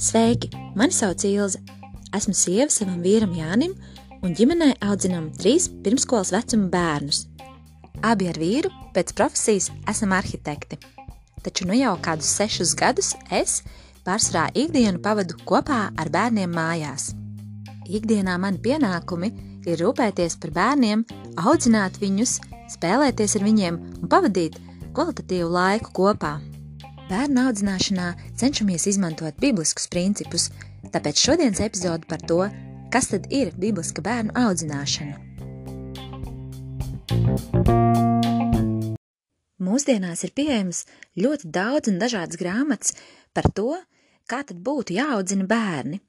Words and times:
Sveiki! 0.00 0.48
Mani 0.74 0.92
sauc 0.92 1.24
Ilze. 1.24 1.58
Esmu 2.16 2.32
sieva 2.34 2.72
savam 2.72 3.02
vīram 3.04 3.34
Jānim, 3.36 3.74
un 4.24 4.32
ģimenē 4.34 4.70
audzinām 4.80 5.26
trīs 5.36 5.68
pirmskolas 5.84 6.32
vecuma 6.32 6.70
bērnus. 6.72 7.26
Abi 8.00 8.30
ar 8.30 8.40
vīru 8.40 8.70
pēc 8.94 9.12
profesijas 9.18 9.68
esam 9.92 10.14
arhitekti. 10.16 10.78
Taču 11.44 11.68
nu 11.68 11.76
jau 11.76 11.92
kādus 12.00 12.32
sešus 12.38 12.72
gadus 12.72 13.12
es 13.28 13.60
pārsvarā 14.08 14.48
ikdienu 14.56 15.02
pavadu 15.04 15.36
kopā 15.44 15.90
ar 15.92 16.08
bērniem 16.08 16.56
mājās. 16.56 17.10
Ikdienā 17.84 18.38
mani 18.40 18.64
pienākumi 18.64 19.30
ir 19.68 19.84
rūpēties 19.84 20.40
par 20.40 20.56
bērniem, 20.56 21.04
audzināt 21.36 22.00
viņus, 22.00 22.38
spēlēties 22.72 23.36
ar 23.36 23.48
viņiem 23.50 23.80
un 24.00 24.08
pavadīt 24.08 24.56
kvalitatīvu 25.00 25.48
laiku 25.48 25.94
kopā. 25.96 26.34
Bērnu 27.08 27.46
audzināšanā 27.46 28.10
cenšamies 28.36 28.84
izmantot 28.90 29.38
bibliskus 29.40 29.86
principus, 29.88 30.50
tāpēc 30.92 31.22
šodienas 31.24 31.62
epizode 31.64 32.04
par 32.10 32.20
to, 32.28 32.42
kas 32.92 33.08
tad 33.08 33.30
ir 33.32 33.48
bibliska 33.56 34.04
bērnu 34.04 34.34
audzināšana. 34.36 35.16
Mūsdienās 39.70 40.26
ir 40.28 40.34
pieejamas 40.36 40.84
ļoti 41.16 41.48
daudz 41.48 41.88
un 41.88 41.96
dažādas 42.02 42.36
grāmatas 42.36 42.92
par 43.32 43.48
to, 43.56 43.72
kā 44.28 44.44
tad 44.44 44.60
būtu 44.60 45.00
jāaudzina 45.00 45.48
bērni. 45.48 46.04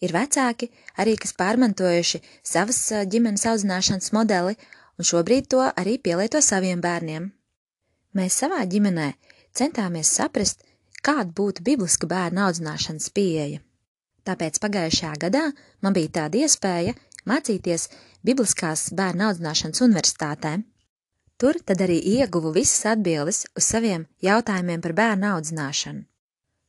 Ir 0.00 0.16
vecāki, 0.16 0.72
arī 0.96 1.18
kas 1.20 1.36
pārmantojuši 1.36 2.24
savas 2.40 2.80
ģimenes 3.04 3.44
audzināšanas 3.52 4.16
modeli, 4.16 4.56
un 4.96 5.12
šobrīd 5.12 5.52
to 5.52 5.64
arī 5.68 6.00
pielieto 6.00 6.40
saviem 6.40 6.80
bērniem. 6.80 7.34
Mēs 8.14 8.38
savā 8.42 8.62
ģimenē 8.70 9.12
centāmies 9.56 10.10
saprast, 10.16 10.62
kāda 11.04 11.30
būtu 11.36 11.64
bibliska 11.66 12.08
bērna 12.10 12.48
audzināšanas 12.48 13.10
pieeja. 13.14 13.60
Tāpēc 14.24 14.60
pagājušajā 14.62 15.14
gadā 15.26 15.44
man 15.84 15.96
bija 15.96 16.14
tāda 16.20 16.44
iespēja 16.44 16.94
mācīties 17.28 17.90
Bibliskās 18.24 18.86
bērna 18.96 19.28
audzināšanas 19.28 19.82
universitātē. 19.84 20.54
Tur 21.36 21.58
tad 21.66 21.82
arī 21.84 21.98
ieguvu 22.14 22.54
visas 22.54 22.86
atbildes 22.94 23.42
uz 23.52 23.66
saviem 23.68 24.06
jautājumiem 24.24 24.80
par 24.80 24.94
bērnu 24.96 25.28
audzināšanu. 25.34 26.06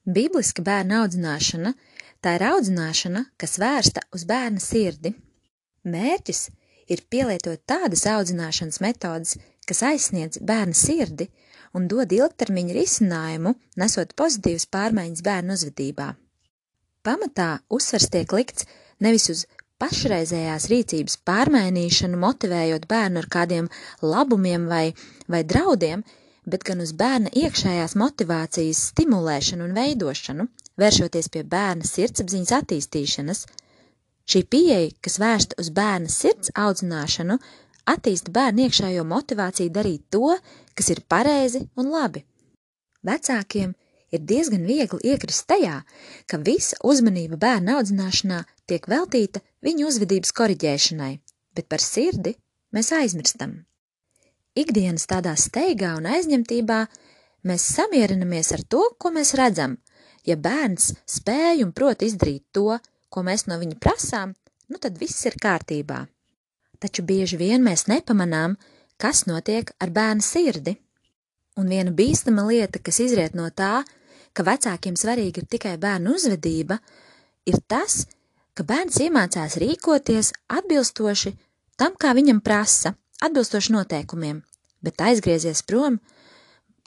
Bibliska 0.06 0.66
bērna 0.66 1.04
audzināšana 1.04 1.72
Tā 2.26 2.40
ir 2.40 2.44
audzināšana, 2.48 3.20
kas 3.38 3.59
vērsta 3.62 4.02
uz 4.18 4.24
bērna 4.26 4.58
sirdi. 4.58 5.12
Mērķis 5.86 6.48
ir 6.90 7.04
pielietot 7.14 7.62
tādas 7.70 8.02
audzināšanas 8.09 8.82
metodas, 8.82 9.36
kas 9.70 9.84
aizsniedz 9.86 10.40
bērna 10.42 10.76
sirdi 10.78 11.30
un 11.76 11.90
dod 11.92 12.12
ilgtermiņa 12.16 12.76
risinājumu, 12.78 13.56
nesot 13.80 14.16
pozitīvas 14.20 14.68
pārmaiņas 14.72 15.26
bērnu 15.26 15.58
uzvedībā. 15.58 16.14
Pamatā 17.06 17.50
uzsvers 17.70 18.10
tiek 18.14 18.32
likts 18.34 18.66
nevis 19.04 19.30
uz 19.34 19.46
pašreizējās 19.82 20.70
rīcības 20.72 21.18
pārmainīšanu, 21.28 22.20
motivējot 22.22 22.88
bērnu 22.90 23.22
ar 23.22 23.28
kādiem 23.32 23.68
labumiem 24.02 24.70
vai, 24.72 24.86
vai 25.28 25.44
draudiem, 25.44 26.06
bet 26.48 26.64
gan 26.64 26.82
uz 26.86 26.94
bērna 26.96 27.34
iekšējās 27.36 27.98
motivācijas 28.00 28.86
stimulēšanu 28.94 29.68
un 29.68 29.76
veidošanu, 29.76 30.48
vēršoties 30.80 31.30
pie 31.34 31.44
bērna 31.52 31.88
sirdsapziņas 31.90 32.56
attīstīšanas. 32.62 33.46
Šī 34.26 34.42
pieeja, 34.50 34.90
kas 35.06 35.20
vērsta 35.22 35.60
uz 35.62 35.70
bērna 35.76 36.10
sirds 36.10 36.54
audzināšanu, 36.58 37.38
attīsta 37.89 38.33
bērnu 38.36 38.66
iekšējo 38.66 39.05
motivāciju 39.08 39.73
darīt 39.73 40.05
to, 40.14 40.36
kas 40.75 40.91
ir 40.94 41.03
pareizi 41.09 41.64
un 41.80 41.91
labi. 41.94 42.23
Vecākiem 43.05 43.75
ir 44.11 44.25
diezgan 44.31 44.66
viegli 44.66 45.11
iekrist 45.11 45.47
tajā, 45.52 45.81
ka 46.30 46.41
visa 46.41 46.80
uzmanība 46.83 47.39
bērna 47.41 47.80
audzināšanā 47.80 48.41
tiek 48.69 48.90
veltīta 48.90 49.44
viņu 49.66 49.88
uzvedības 49.90 50.34
koriģēšanai, 50.35 51.13
bet 51.56 51.69
par 51.69 51.84
sirdi 51.84 52.35
mēs 52.74 52.91
aizmirstam. 52.95 53.63
Ikdienas 54.56 55.07
tādā 55.12 55.35
steigā 55.38 55.95
un 56.00 56.07
aizņemtībā 56.07 56.85
mēs 57.45 57.68
samierinamies 57.75 58.53
ar 58.56 58.63
to, 58.72 58.85
ko 58.97 59.12
mēs 59.13 59.35
redzam, 59.38 59.75
Ja 60.25 60.35
bērns 60.41 60.90
spēj 61.06 61.62
un 61.68 61.72
prot 61.78 62.01
izdarīt 62.01 62.47
to, 62.56 62.79
ko 63.13 63.22
mēs 63.25 63.45
no 63.45 63.59
viņa 63.62 63.78
prasām, 63.81 64.34
nu 64.74 64.81
tad 64.81 64.97
viss 64.97 65.28
ir 65.29 65.38
kārtībā. 65.41 66.01
Taču 66.85 67.01
bieži 67.01 67.40
vien 67.41 67.63
mēs 67.66 67.88
nepamanām, 67.90 68.59
kas 69.01 69.23
notiek 69.25 69.72
ar 69.81 69.90
bērna 69.90 70.22
sirdi. 70.22 70.75
Un 71.57 71.72
viena 71.72 71.90
bīstama 71.90 72.44
lieta, 72.46 72.78
kas 72.78 73.00
izriet 73.01 73.34
no 73.34 73.47
tā, 73.50 73.79
ka 74.38 74.44
vecākiem 74.46 74.94
svarīga 75.00 75.41
ir 75.41 75.47
tikai 75.50 75.72
bērnu 75.81 76.13
uzvedība, 76.13 76.78
ir 77.50 77.57
tas, 77.66 78.03
ka 78.53 78.68
bērns 78.69 79.00
iemācās 79.01 79.56
rīkoties 79.63 80.29
atbilstoši 80.59 81.31
tam, 81.81 81.95
kā 81.97 82.12
viņam 82.13 82.44
prasa, 82.45 82.94
atbilstoši 83.25 83.74
noteikumiem, 83.74 84.44
bet 84.85 85.01
aizgriezies 85.07 85.63
prom, 85.66 85.97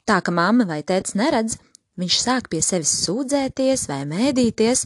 tā 0.07 0.21
ka 0.23 0.31
mamma 0.31 0.69
vai 0.69 0.79
tēvs 0.79 1.17
neredz, 1.19 1.57
viņš 1.99 2.21
sāk 2.23 2.47
pie 2.53 2.63
sevis 2.63 2.95
sūdzēties 3.03 3.89
vai 3.91 4.05
mēdīties, 4.07 4.85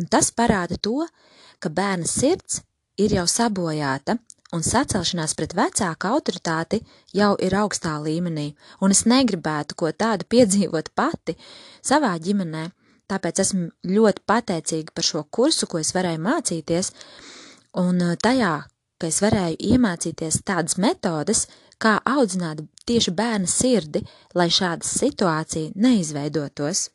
un 0.00 0.08
tas 0.08 0.32
parāda 0.32 0.80
to, 0.80 1.04
ka 1.60 1.68
bērna 1.68 2.08
sirds 2.08 2.62
ir 2.96 3.18
jau 3.20 3.28
sabojāta, 3.28 4.16
un 4.56 4.64
sacelšanās 4.64 5.34
pret 5.36 5.54
vecāku 5.56 6.08
autoritāti 6.08 6.80
jau 7.16 7.34
ir 7.44 7.56
augstā 7.58 7.96
līmenī, 8.04 8.52
un 8.80 8.94
es 8.94 9.04
negribētu 9.08 9.76
ko 9.78 9.92
tādu 9.92 10.28
piedzīvot 10.32 10.92
pati 10.96 11.36
savā 11.84 12.14
ģimenē, 12.22 12.68
tāpēc 13.08 13.42
esmu 13.44 13.68
ļoti 13.88 14.24
pateicīga 14.28 14.94
par 14.94 15.06
šo 15.10 15.24
kursu, 15.30 15.68
ko 15.68 15.80
es 15.82 15.92
varēju 15.96 16.24
mācīties, 16.24 16.92
un 17.80 18.02
uh, 18.04 18.16
tajā, 18.20 18.54
ka 18.98 19.08
es 19.08 19.20
varēju 19.22 19.60
iemācīties 19.72 20.42
tādas 20.48 20.78
metodes, 20.80 21.46
kā 21.78 21.98
audzināt 22.04 22.64
tieši 22.88 23.12
bērna 23.14 23.48
sirdi, 23.48 24.02
lai 24.34 24.48
šāda 24.50 24.86
situācija 24.86 25.76
neizveidotos. 25.76 26.88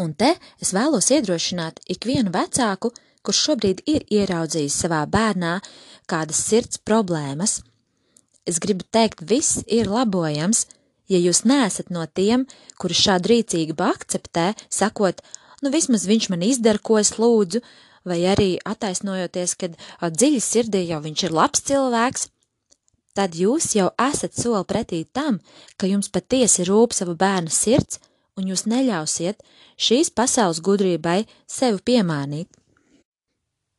Un 0.00 0.12
te 0.16 0.34
es 0.60 0.72
vēlos 0.76 1.10
iedrošināt 1.12 1.80
ikvienu 1.92 2.32
vecāku, 2.32 2.92
kurš 3.26 3.42
šobrīd 3.46 3.82
ir 3.90 4.06
ieraudzījis 4.10 4.78
savā 4.84 5.02
bērnā 5.10 5.58
kādas 6.10 6.40
sirds 6.48 6.80
problēmas. 6.82 7.60
Es 8.48 8.58
gribu 8.62 8.86
teikt, 8.90 9.22
viss 9.22 9.60
ir 9.68 9.90
labojams, 9.90 10.64
ja 11.10 11.20
jūs 11.20 11.44
neesat 11.44 11.90
no 11.94 12.06
tiem, 12.06 12.46
kuri 12.80 12.96
šādu 12.96 13.34
rīcību 13.34 13.84
akceptē, 13.84 14.50
sakot, 14.72 15.20
nu 15.62 15.72
vismaz 15.74 16.06
viņš 16.08 16.30
man 16.32 16.44
izdara, 16.46 16.80
ko 16.82 16.98
es 17.02 17.14
lūdzu, 17.20 17.60
vai 18.08 18.22
arī 18.32 18.50
attaisnojoties, 18.64 19.56
ka 19.60 20.10
dziļi 20.10 20.40
sirdī 20.40 20.86
jau 20.88 21.00
viņš 21.04 21.24
ir 21.26 21.34
labs 21.36 21.66
cilvēks, 21.68 22.28
tad 23.14 23.36
jūs 23.36 23.74
jau 23.76 23.90
esat 24.00 24.38
soli 24.38 24.64
pretī 24.64 25.02
tam, 25.04 25.40
ka 25.76 25.90
jums 25.90 26.08
patiesi 26.08 26.64
rūp 26.68 26.96
sava 26.96 27.16
bērna 27.18 27.52
sirds, 27.52 28.00
un 28.38 28.48
jūs 28.48 28.64
neļausiet 28.70 29.42
šīs 29.76 30.12
pasaules 30.16 30.62
gudrībai 30.64 31.26
sevi 31.50 31.82
piemānīt. 31.90 32.48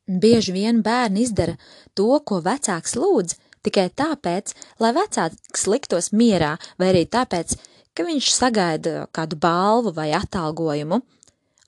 Bieži 0.08 0.54
vien 0.56 0.82
bērni 0.82 1.26
izdara 1.26 1.58
to, 1.94 2.10
ko 2.26 2.42
vecāks 2.42 2.96
lūdz, 2.98 3.36
tikai 3.66 3.90
tāpēc, 3.94 4.54
lai 4.82 4.92
vecāks 4.98 5.68
liktos 5.70 6.12
mierā, 6.12 6.56
vai 6.80 6.92
arī 6.92 7.06
tāpēc, 7.06 7.56
ka 7.94 8.06
viņš 8.08 8.32
sagaida 8.34 9.08
kādu 9.14 9.38
balvu 9.38 9.94
vai 9.94 10.12
atalgojumu, 10.18 11.02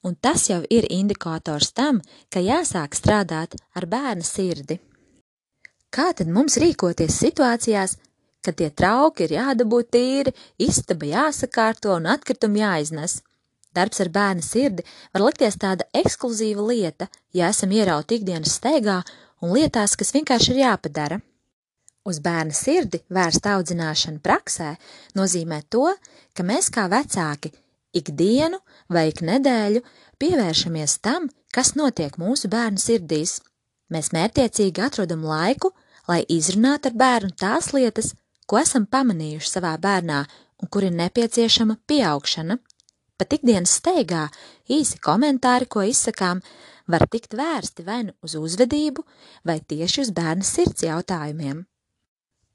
un 0.04 0.16
tas 0.16 0.50
jau 0.50 0.62
ir 0.70 0.88
indikators 0.90 1.72
tam, 1.72 2.02
ka 2.30 2.42
jāsāk 2.44 2.98
strādāt 2.98 3.56
ar 3.76 3.86
bērna 3.88 4.26
sirdi. 4.26 4.80
Kā 5.94 6.10
tad 6.18 6.28
mums 6.28 6.58
rīkoties 6.58 7.20
situācijās, 7.22 7.98
kad 8.44 8.58
tie 8.58 8.72
trauki 8.74 9.28
ir 9.28 9.38
jādabū 9.38 9.84
tīri, 9.94 10.34
istaba 10.58 11.06
jāsakārto 11.06 11.94
un 12.00 12.10
atkritumi 12.10 12.64
jāiznes? 12.64 13.22
Darbs 13.74 14.02
ar 14.04 14.10
bērnu 14.14 14.46
sirdi 14.46 14.86
var 15.14 15.26
likties 15.26 15.58
tāda 15.62 15.88
ekskluzīva 15.98 16.66
lieta, 16.70 17.10
ja 17.34 17.50
esam 17.50 17.74
ierauti 17.74 18.20
ikdienas 18.20 18.58
steigā 18.60 19.02
un 19.42 19.54
lietās, 19.56 19.98
kas 20.00 20.14
vienkārši 20.16 20.54
ir 20.54 20.64
jāpadara. 20.64 21.20
Uz 22.04 22.20
bērna 22.20 22.56
sirdi 22.56 23.00
vērsta 23.16 23.58
audzināšana 23.58 24.20
praksē 24.24 24.74
nozīmē 25.16 25.62
to, 25.72 25.88
ka 26.36 26.44
mēs 26.44 26.68
kā 26.74 26.90
vecāki 26.92 27.54
ikdienu 27.96 28.60
vai 28.92 29.08
ik 29.12 29.22
nedēļu 29.24 29.84
pievēršamies 30.20 30.98
tam, 31.06 31.30
kas 31.54 31.74
notiek 31.80 32.18
mūsu 32.20 32.50
bērnu 32.52 32.82
sirdīs. 32.82 33.38
Mēs 33.94 34.12
mērtiecīgi 34.16 34.84
atrodam 34.84 35.24
laiku, 35.28 35.72
lai 36.10 36.24
izrunātu 36.28 36.92
ar 36.92 37.00
bērnu 37.00 37.36
tās 37.40 37.72
lietas, 37.76 38.14
ko 38.48 38.60
esam 38.60 38.88
pamanījuši 38.90 39.54
savā 39.56 39.76
bērnā 39.80 40.24
un 40.62 40.72
kur 40.72 40.84
ir 40.88 40.96
nepieciešama 40.98 41.78
pieaugšana. 41.88 42.58
Pat 43.24 43.38
ikdienas 43.38 43.78
steigā 43.80 44.26
īsi 44.68 44.98
komentāri, 45.00 45.64
ko 45.72 45.80
izsakām, 45.88 46.42
var 46.92 47.06
tikt 47.08 47.38
vērsti 47.40 47.86
vai 47.88 48.02
nu 48.04 48.12
uz 48.20 48.34
uzvedību, 48.36 49.06
vai 49.48 49.62
tieši 49.64 50.02
uz 50.02 50.10
bērna 50.12 50.44
sirds 50.44 50.84
jautājumiem. 50.84 51.62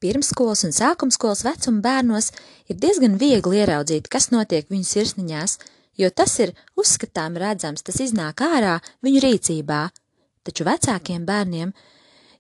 Pirmskolas 0.05 0.67
un 0.69 0.75
sākumskolas 0.77 1.41
vecuma 1.47 1.81
bērnos 1.87 2.29
ir 2.69 2.77
diezgan 2.83 3.17
viegli 3.17 3.63
ieraudzīt, 3.63 4.11
kas 4.13 4.29
notiek 4.29 4.69
viņu 4.69 4.85
sirsniņās, 4.91 5.57
jo 5.97 6.11
tas 6.13 6.37
ir 6.45 6.53
uzskatām 6.77 7.41
redzams, 7.41 7.81
tas 7.87 8.03
iznāk 8.05 8.45
ārā 8.45 8.75
viņu 9.01 9.23
rīcībā, 9.25 9.83
taču 10.45 10.69
vecākiem 10.69 11.25
bērniem 11.25 11.73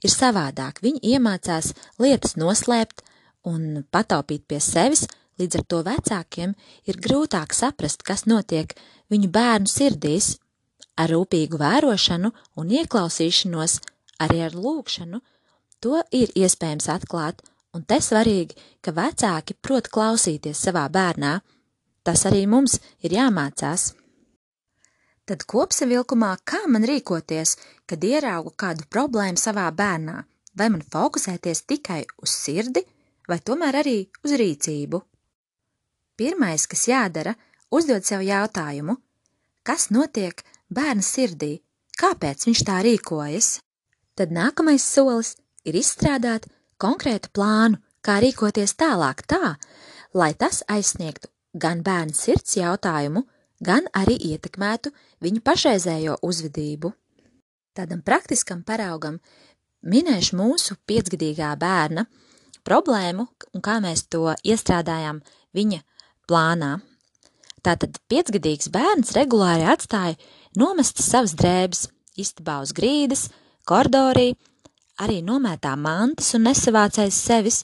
ir 0.04 0.12
savādāk. 0.12 0.84
Viņi 0.84 1.16
iemācās 1.16 1.72
lietas 1.96 2.36
noslēpt 2.36 3.00
un 3.48 3.86
pataupīt 3.88 4.44
pie 4.44 4.60
sevis, 4.60 5.08
līdz 5.38 5.60
ar 5.60 5.64
to 5.70 5.82
vecākiem 5.86 6.54
ir 6.88 7.00
grūtāk 7.04 7.54
saprast, 7.56 8.02
kas 8.02 8.26
notiek 8.26 8.74
viņu 9.12 9.30
bērnu 9.34 9.70
sirdīs. 9.70 10.36
Ar 10.98 11.12
rūpīgu 11.14 11.60
vērošanu 11.60 12.32
un 12.58 12.72
ieklausīšanos, 12.74 13.78
arī 14.24 14.42
ar 14.48 14.56
lūgšanu, 14.58 15.20
to 15.78 16.02
ir 16.10 16.32
iespējams 16.34 16.88
atklāt, 16.90 17.44
un 17.74 17.84
te 17.86 18.00
svarīgi, 18.02 18.56
ka 18.82 18.94
vecāki 18.96 19.54
prot 19.62 19.90
klausīties 19.94 20.58
savā 20.66 20.88
bērnā. 20.90 21.38
Tas 22.02 22.24
arī 22.26 22.46
mums 22.50 22.78
ir 23.04 23.14
jāmācās. 23.14 23.92
Tad 25.28 25.44
kopsavilkumā, 25.44 26.30
kā 26.48 26.62
man 26.72 26.86
rīkoties, 26.88 27.58
kad 27.86 28.04
ieraugu 28.04 28.54
kādu 28.56 28.86
problēmu 28.88 29.36
savā 29.36 29.66
bērnā, 29.76 30.22
vai 30.56 30.70
man 30.72 30.80
fokusēties 30.80 31.66
tikai 31.68 32.00
uz 32.24 32.32
sirdi, 32.32 32.82
vai 33.28 33.36
tomēr 33.44 33.82
arī 33.82 33.98
uz 34.24 34.34
rīcību? 34.40 35.02
Pirmais, 36.18 36.66
kas 36.66 36.88
jādara, 36.90 37.36
uzdod 37.70 38.02
sev 38.02 38.24
jautājumu, 38.26 38.96
kas 39.62 39.88
notiek 39.94 40.42
bērna 40.66 41.04
sirdī, 41.04 41.60
kāpēc 42.00 42.48
viņš 42.48 42.62
tā 42.66 42.80
rīkojas? 42.82 43.50
Tad 44.18 44.34
nākamais 44.34 44.82
solis 44.82 45.36
ir 45.62 45.78
izstrādāt 45.78 46.48
konkrētu 46.82 47.30
plānu, 47.30 47.78
kā 48.02 48.18
rīkoties 48.24 48.74
tālāk 48.80 49.22
tā, 49.30 49.54
lai 50.10 50.32
tas 50.34 50.64
aizsniegtu 50.66 51.30
gan 51.54 51.84
bērna 51.86 52.14
sirds 52.18 52.56
jautājumu, 52.58 53.22
gan 53.62 53.86
arī 53.94 54.16
ietekmētu 54.32 54.90
viņu 55.22 55.42
pašreizējo 55.46 56.16
uzvedību. 56.26 56.90
Tādam 57.78 58.02
praktiskam 58.02 58.64
paraugam 58.66 59.20
minēšu 59.86 60.34
mūsu 60.38 60.74
piecgadīgā 60.90 61.52
bērna 61.62 62.08
problēmu 62.66 63.28
un 63.54 63.62
kā 63.62 63.78
mēs 63.82 64.08
to 64.10 64.34
iestrādājām 64.42 65.22
viņa 65.54 65.80
plānā. 66.28 66.78
Tātad 67.64 67.98
piecgadīgs 68.10 68.70
bērns 68.72 69.14
regulāri 69.16 69.66
atstāja 69.68 70.16
nomestas 70.58 71.08
savas 71.10 71.34
drēbes 71.38 71.88
istabā 72.18 72.60
uz 72.64 72.72
grīdas, 72.76 73.28
koridorī, 73.68 74.32
arī 75.02 75.20
nomētā 75.26 75.74
mantas 75.78 76.32
un 76.38 76.46
nesavācējis 76.48 77.20
sevis, 77.30 77.62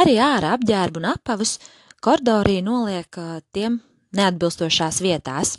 arī 0.00 0.18
ārā 0.22 0.54
apģērbu 0.56 1.02
un 1.02 1.10
apavus 1.12 1.58
koridorī 2.02 2.60
noliek 2.64 3.20
tiem 3.52 3.80
neatbilstošās 4.16 5.02
vietās. 5.04 5.58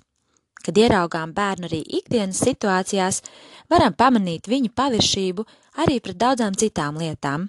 Kad 0.61 0.77
ieraugām 0.77 1.31
bērnu 1.33 1.65
arī 1.65 1.79
ikdienas 1.97 2.41
situācijās, 2.45 3.23
varam 3.71 3.95
pamanīt 3.97 4.49
viņa 4.51 4.69
paviršību 4.77 5.45
arī 5.81 5.97
pret 6.03 6.19
daudzām 6.21 6.57
citām 6.57 6.99
lietām. 7.01 7.47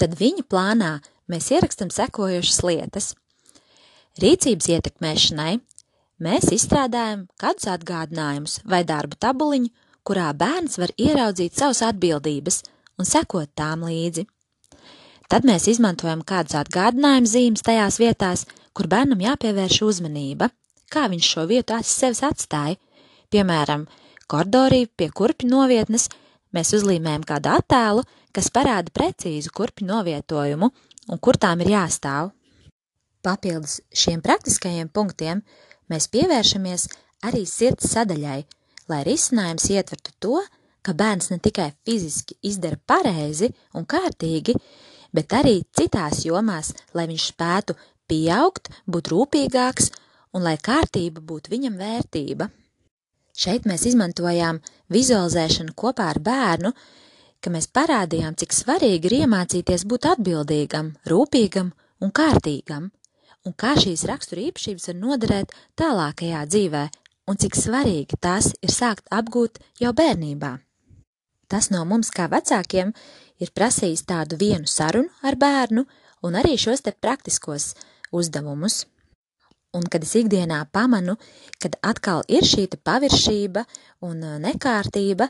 Tad 0.00 0.16
viņa 0.18 0.46
plānā 0.48 0.94
mēs 1.30 1.50
ierakstam 1.54 1.92
sekojošas 1.94 2.60
lietas. 2.66 3.12
Rīcības 4.22 4.68
ietekmēšanai 4.76 5.54
mēs 6.22 6.52
izstrādājam 6.54 7.26
kādus 7.40 7.66
atgādinājumus 7.72 8.60
vai 8.68 8.84
darbu 8.86 9.18
tabuliņu, 9.20 9.72
kurā 10.04 10.28
bērns 10.36 10.78
var 10.78 10.92
ieraudzīt 11.00 11.56
savas 11.58 11.82
atbildības 11.86 12.62
un 13.00 13.08
sekot 13.08 13.50
tām 13.58 13.86
līdzi. 13.88 14.26
Tad 15.32 15.46
mēs 15.48 15.66
izmantojam 15.72 16.22
kādus 16.26 16.54
atgādinājumu 16.60 17.30
zīmes 17.30 17.64
tajās 17.64 17.98
vietās, 17.98 18.44
kur 18.76 18.86
bērnam 18.92 19.22
jāpievērš 19.24 19.80
uzmanība, 19.86 20.50
kā 20.92 21.08
viņš 21.10 21.30
šo 21.34 21.46
vietu 21.50 21.74
aiz 21.74 21.90
sevis 21.90 22.22
atstāja. 22.26 22.76
Piemēram, 23.32 23.88
koridorī 24.30 24.84
pie 24.86 25.08
kurpju 25.10 25.48
novietnes 25.50 26.10
mēs 26.54 26.74
uzlīmējam 26.76 27.24
kādu 27.26 27.54
attēlu, 27.56 28.04
kas 28.34 28.52
parāda 28.54 28.92
precīzu 28.94 29.50
kurpju 29.54 29.88
novietojumu 29.88 30.70
un 31.08 31.20
kur 31.20 31.38
tām 31.40 31.62
ir 31.64 31.72
jāstāv. 31.74 32.32
Papildus 33.24 33.80
šiem 33.94 34.20
praktiskajiem 34.24 34.90
punktiem 34.92 35.40
mēs 35.90 36.10
pievēršamies 36.12 36.88
arī 37.24 37.44
sirds 37.48 37.88
sadaļai, 37.94 38.42
lai 38.88 39.00
risinājums 39.06 39.70
ietvertu 39.72 40.12
to, 40.20 40.40
ka 40.84 40.92
bērns 40.92 41.30
ne 41.32 41.38
tikai 41.40 41.70
fiziski 41.86 42.36
izdara 42.44 42.76
pareizi 42.86 43.48
un 43.72 43.86
kārtīgi, 43.88 44.56
bet 45.14 45.32
arī 45.32 45.62
citās 45.72 46.24
jomās, 46.26 46.74
lai 46.92 47.06
viņš 47.08 47.28
spētu 47.32 47.76
pieaugt, 48.10 48.68
būt 48.84 49.08
rūpīgāks 49.14 49.88
un 50.36 50.44
lai 50.44 50.58
kārtība 50.60 51.22
būtu 51.24 51.54
viņam 51.54 51.78
vērtība. 51.80 52.50
Šeit 53.34 53.64
mēs 53.66 53.86
izmantojām 53.90 54.60
vizualizēšanu 54.94 55.74
kopā 55.74 56.10
ar 56.12 56.20
bērnu, 56.22 56.70
ka 57.44 57.52
mēs 57.52 57.68
parādījām, 57.76 58.36
cik 58.40 58.54
svarīgi 58.56 59.10
ir 59.10 59.16
iemācīties 59.24 59.84
būt 59.88 60.08
atbildīgam, 60.14 60.94
rūpīgam 61.10 61.72
un 62.00 62.12
kārtīgam, 62.16 62.90
un 63.44 63.56
kā 63.60 63.74
šīs 63.76 64.06
rakstura 64.08 64.46
īpašības 64.48 64.88
var 64.90 65.00
noderēt 65.00 65.52
tālākajā 65.76 66.44
dzīvē, 66.48 66.84
un 67.28 67.40
cik 67.40 67.58
svarīgi 67.58 68.16
tās 68.20 68.54
ir 68.64 68.72
sākt 68.72 69.10
apgūt 69.12 69.60
jau 69.80 69.92
bērnībā. 69.96 70.54
Tas 71.52 71.68
no 71.70 71.82
mums 71.84 72.08
kā 72.14 72.30
vecākiem 72.32 72.94
ir 73.44 73.52
prasījis 73.52 74.06
tādu 74.08 74.38
vienu 74.40 74.68
sarunu 74.70 75.12
ar 75.22 75.36
bērnu 75.36 75.84
un 76.24 76.38
arī 76.40 76.56
šos 76.60 76.84
te 76.86 76.94
praktiskos 76.96 77.74
uzdevumus. 78.12 78.86
Un 79.74 79.84
kad 79.90 80.06
es 80.06 80.14
ikdienā 80.16 80.60
pamanu, 80.72 81.16
kad 81.60 81.76
atkal 81.82 82.22
ir 82.30 82.46
šī 82.46 82.68
paviršība 82.86 83.64
un 84.06 84.22
nekārtība, 84.40 85.28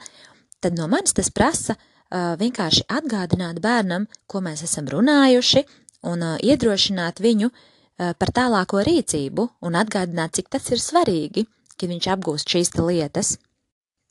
tad 0.60 0.76
no 0.78 0.86
manis 0.92 1.16
tas 1.16 1.32
prasa 1.32 1.78
vienkārši 2.14 2.86
atgādināt 2.88 3.60
bērnam, 3.64 4.06
ko 4.30 4.40
mēs 4.44 4.62
esam 4.66 4.86
runājuši, 4.90 5.64
un 6.06 6.22
iedrošināt 6.44 7.22
viņu 7.24 7.50
par 7.98 8.32
tālāko 8.34 8.82
rīcību 8.86 9.48
un 9.66 9.78
atgādināt, 9.78 10.36
cik 10.38 10.50
tas 10.54 10.70
ir 10.74 10.82
svarīgi, 10.82 11.46
kad 11.74 11.90
viņš 11.90 12.10
apgūst 12.14 12.50
šīs 12.54 12.74
lietas. 12.78 13.36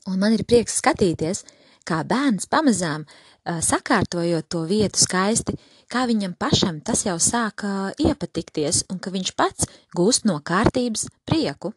Un 0.07 0.19
man 0.19 0.35
ir 0.35 0.43
prieks 0.47 0.79
skatīties, 0.81 1.43
kā 1.87 2.01
bērns 2.07 2.49
pamazām 2.51 3.05
sakārtojot 3.43 4.47
to 4.51 4.63
vietu 4.67 4.99
skaisti, 4.99 5.55
kā 5.91 6.05
viņam 6.07 6.35
pašam 6.39 6.81
tas 6.81 7.05
jau 7.05 7.15
sāka 7.19 7.93
iepatikties 7.99 8.85
un 8.91 8.99
ka 8.99 9.11
viņš 9.11 9.31
pats 9.35 9.69
gūst 9.95 10.27
no 10.27 10.39
kārtības 10.43 11.07
prieku. 11.27 11.73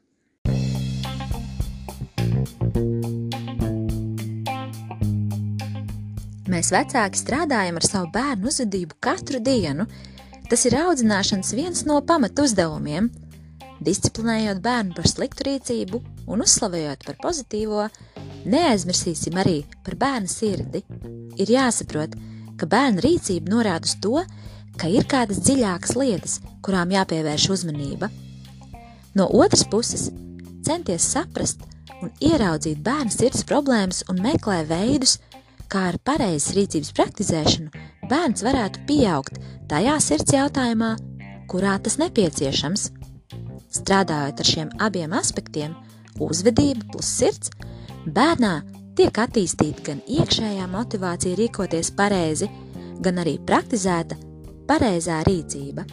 Mēs 6.56 6.70
vecāki 6.72 7.18
strādājam 7.20 7.76
ar 7.76 7.84
savu 7.84 8.06
bērnu 8.14 8.48
uzvedību 8.48 8.96
katru 9.04 9.42
dienu. 9.44 9.84
Tas 10.48 10.62
ir 10.64 10.78
audzināšanas 10.80 11.50
viens 11.52 11.82
no 11.84 11.98
pamatu 12.00 12.46
uzdevumiem. 12.46 13.10
Disciplinējot 13.84 14.62
bērnu 14.64 14.96
par 14.96 15.08
sliktu 15.10 15.44
rīcību 15.50 16.00
un 16.32 16.44
uzslavējot 16.46 17.04
par 17.04 17.18
pozitīvo, 17.20 17.90
neaizmirsīsim 18.48 19.36
arī 19.42 19.58
par 19.84 19.98
bērnu 20.00 20.32
sirdi. 20.32 20.80
Ir 21.36 21.52
jāsaprot, 21.58 22.16
ka 22.56 22.70
bērna 22.72 23.04
rīcība 23.04 23.52
norāda 23.52 23.84
uz 23.90 23.98
to, 24.00 24.24
ka 24.80 24.88
ir 24.88 25.04
kādas 25.12 25.42
dziļākas 25.44 25.92
lietas, 26.00 26.40
kurām 26.64 26.96
jāpievērš 26.96 27.50
uzmanība. 27.52 28.08
No 29.12 29.28
otras 29.28 29.68
puses, 29.68 30.08
centies 30.64 31.04
saprast 31.12 31.68
un 32.00 32.16
ieraudzīt 32.16 32.80
bērna 32.80 33.12
sirds 33.12 33.44
problēmas 33.44 34.06
un 34.08 34.24
meklē 34.24 34.62
veidus, 34.72 35.18
kā 35.72 35.88
ar 35.90 35.98
pareizas 36.06 36.54
rīcības 36.56 36.92
praktizēšanu 36.96 37.84
bērns 38.10 38.44
varētu 38.46 38.84
pieaugt 38.88 39.40
tajā 39.70 39.96
sirds 40.02 40.34
jautājumā, 40.34 40.94
kurā 41.50 41.76
tas 41.82 41.98
nepieciešams. 42.02 42.90
Strādājot 43.76 44.40
ar 44.42 44.48
šiem 44.48 44.72
abiem 44.82 45.14
aspektiem, 45.16 45.74
uzvedība 46.22 46.86
plus 46.92 47.10
sirds, 47.18 47.52
bērnā 48.06 48.54
tiek 48.96 49.18
attīstīta 49.20 49.84
gan 49.90 50.02
iekšējā 50.06 50.66
motivācija 50.72 51.38
rīkoties 51.38 51.92
pareizi, 51.98 52.48
gan 53.02 53.20
arī 53.20 53.36
praktizēta 53.46 54.16
pareizā 54.68 55.20
rīcība. 55.26 55.84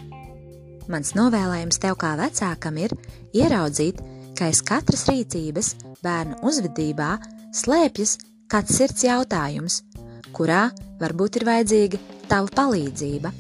Mans 0.92 1.14
novēlējums 1.16 1.80
tev 1.80 1.98
kā 2.00 2.14
vecākam 2.20 2.78
ir 2.82 2.94
ieraudzīt, 3.36 4.02
ka 4.38 4.50
aiz 4.50 4.62
katras 4.66 5.06
rīcības 5.10 5.74
bērnu 6.04 6.40
uzvedībā 6.48 7.16
slēpjas 7.56 8.18
kāds 8.54 8.76
sirds 8.78 9.02
jautājums, 9.02 9.80
kurā 10.38 10.68
varbūt 11.02 11.40
ir 11.40 11.46
vajadzīga 11.48 12.00
tava 12.30 12.52
palīdzība. 12.54 13.32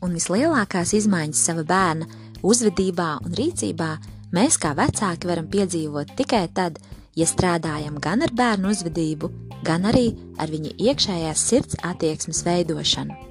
Un 0.00 0.14
vislielākās 0.16 0.94
izmaiņas 0.96 1.42
sava 1.50 1.64
bērna 1.68 2.08
uzvedībā 2.46 3.10
un 3.26 3.36
rīcībā 3.36 3.90
mēs 4.32 4.56
kā 4.62 4.72
vecāki 4.78 5.28
varam 5.28 5.50
piedzīvot 5.52 6.16
tikai 6.16 6.46
tad, 6.56 6.80
ja 7.18 7.28
strādājam 7.28 8.00
gan 8.00 8.24
ar 8.24 8.32
bērnu 8.32 8.72
uzvedību, 8.72 9.32
gan 9.66 9.84
arī 9.90 10.12
ar 10.40 10.48
viņa 10.56 10.78
iekšējās 10.88 11.48
sirds 11.52 11.82
attieksmes 11.84 12.46
veidošanu. 12.48 13.27